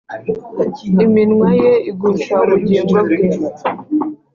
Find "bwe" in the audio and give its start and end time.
3.05-3.17